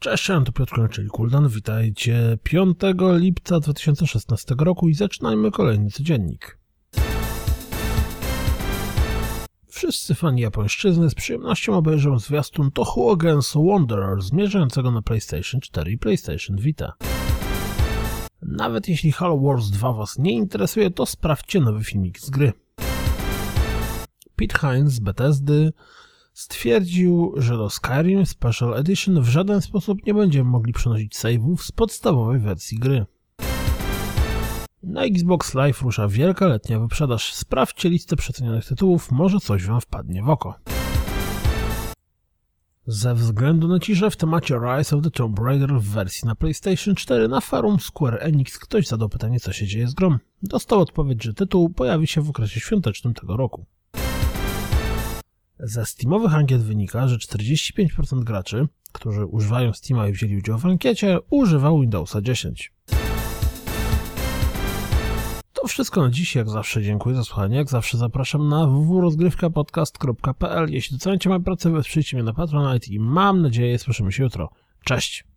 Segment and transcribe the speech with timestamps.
[0.00, 1.48] Cześć, to Piotr czyli Kuldan.
[1.48, 2.78] Witajcie 5
[3.16, 6.58] lipca 2016 roku i zaczynajmy kolejny codziennik.
[9.68, 15.98] Wszyscy fani japońszczyzny z przyjemnością obejrzą zwiastun Tohu Against Wanderer zmierzającego na PlayStation 4 i
[15.98, 16.92] PlayStation Vita.
[18.42, 22.52] Nawet jeśli Halo Wars 2 Was nie interesuje, to sprawdźcie nowy filmik z gry.
[24.36, 25.72] Pete Hines z Bethesdy
[26.38, 31.72] stwierdził, że do Skyrim Special Edition w żaden sposób nie będziemy mogli przenosić save'ów z
[31.72, 33.06] podstawowej wersji gry.
[34.82, 37.34] Na Xbox Live rusza wielka letnia wyprzedaż.
[37.34, 40.54] Sprawdźcie listę przecenionych tytułów, może coś Wam wpadnie w oko.
[42.86, 46.94] Ze względu na ciszę w temacie Rise of the Tomb Raider w wersji na PlayStation
[46.94, 50.18] 4 na forum Square Enix ktoś zadał pytanie co się dzieje z grom.
[50.42, 53.66] Dostał odpowiedź, że tytuł pojawi się w okresie świątecznym tego roku.
[55.60, 61.18] Ze Steamowych ankiet wynika, że 45% graczy, którzy używają Steama i wzięli udział w ankiecie,
[61.30, 62.72] używał Windowsa 10.
[65.52, 66.34] To wszystko na dziś.
[66.34, 67.56] Jak zawsze dziękuję za słuchanie.
[67.56, 70.70] Jak zawsze zapraszam na www.rozgrywkapodcast.pl.
[70.70, 74.50] Jeśli doceniacie moją pracę, wesprzyjcie mnie na Patronite i mam nadzieję słyszymy się jutro.
[74.84, 75.28] Cześć!